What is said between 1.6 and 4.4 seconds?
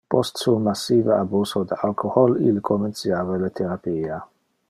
de alcohol ille comenciava le therapia.